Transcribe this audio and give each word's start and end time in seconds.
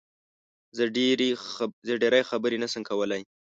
زه 1.87 1.95
ډېری 2.01 2.21
خبرې 2.29 2.57
نه 2.63 2.67
شم 2.71 2.81
کولی 2.89 3.21